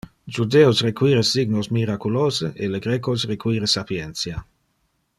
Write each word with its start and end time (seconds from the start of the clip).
Judeos 0.35 0.81
require 0.81 1.21
signos 1.33 1.67
miraculose 1.75 2.47
e 2.63 2.65
le 2.73 2.79
grecos 2.85 3.19
require 3.33 3.67
sapientia. 3.77 4.37